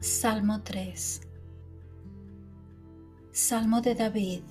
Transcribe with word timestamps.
Salmo 0.00 0.62
3 0.62 1.22
Salmo 3.32 3.80
de 3.80 3.96
David 3.96 4.42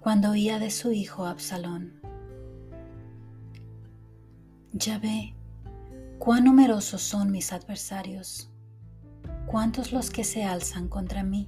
cuando 0.00 0.30
oía 0.30 0.58
de 0.58 0.70
su 0.70 0.90
hijo 0.90 1.26
Absalón. 1.26 2.00
Ya 4.72 4.98
ve 4.98 5.34
cuán 6.18 6.44
numerosos 6.44 7.02
son 7.02 7.30
mis 7.30 7.52
adversarios, 7.52 8.50
cuántos 9.44 9.92
los 9.92 10.08
que 10.08 10.24
se 10.24 10.44
alzan 10.44 10.88
contra 10.88 11.24
mí, 11.24 11.46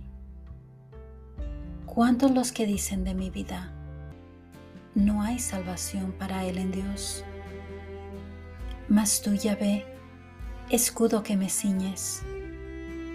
cuántos 1.87 2.33
los 2.33 2.53
que 2.53 2.67
dicen 2.67 3.03
de 3.03 3.15
mi 3.15 3.31
vida, 3.31 3.73
no 4.95 5.23
hay 5.23 5.39
salvación 5.39 6.13
para 6.13 6.45
él 6.45 6.59
en 6.59 6.71
Dios. 6.71 7.25
Mas 8.91 9.23
tú, 9.23 9.33
ya 9.33 9.57
ve, 9.57 9.87
escudo 10.69 11.23
que 11.23 11.39
me 11.39 11.49
ciñes, 11.49 12.25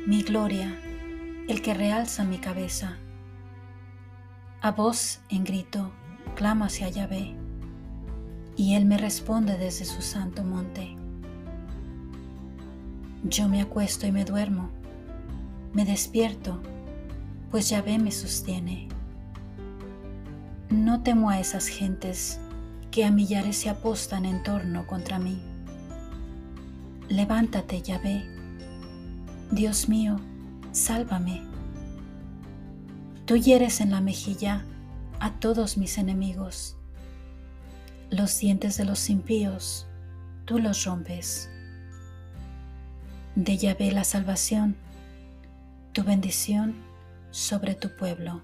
mi 0.08 0.22
gloria, 0.24 0.74
el 1.50 1.62
que 1.62 1.74
realza 1.74 2.24
mi 2.24 2.38
cabeza. 2.38 2.96
A 4.62 4.72
voz 4.72 5.20
en 5.28 5.44
grito 5.44 5.92
clamo 6.34 6.64
hacia 6.64 6.88
Yahvé, 6.88 7.36
y 8.56 8.76
él 8.76 8.86
me 8.86 8.98
responde 8.98 9.58
desde 9.58 9.84
su 9.84 10.02
santo 10.02 10.46
monte. 10.46 10.96
Yo 13.26 13.50
me 13.50 13.62
acuesto 13.62 14.08
y 14.08 14.14
me 14.14 14.24
duermo, 14.24 14.70
me 15.74 15.84
despierto, 15.84 16.62
pues 17.52 17.68
Yahvé 17.68 18.00
me 18.00 18.12
sostiene. 18.12 18.88
No 20.70 21.04
temo 21.04 21.32
a 21.32 21.42
esas 21.42 21.68
gentes 21.68 22.40
que 22.92 23.04
a 23.04 23.12
millares 23.12 23.58
se 23.58 23.70
apostan 23.70 24.24
en 24.24 24.42
torno 24.42 24.88
contra 24.88 25.20
mí. 25.20 25.42
Levántate, 27.10 27.82
Yahvé 27.82 28.37
Dios 29.52 29.88
mío, 29.88 30.20
sálvame. 30.74 31.42
Tú 33.26 33.38
hieres 33.38 33.80
en 33.80 33.92
la 33.92 34.02
mejilla 34.02 34.66
a 35.22 35.40
todos 35.40 35.78
mis 35.78 35.98
enemigos. 35.98 36.76
Los 38.10 38.38
dientes 38.40 38.76
de 38.76 38.84
los 38.84 39.10
impíos, 39.10 39.88
tú 40.44 40.60
los 40.60 40.84
rompes. 40.84 41.50
De 43.36 43.58
Yahvé 43.58 43.94
la 43.94 44.04
salvación, 44.04 44.76
tu 45.94 46.04
bendición 46.04 46.76
sobre 47.32 47.74
tu 47.74 47.96
pueblo. 47.96 48.42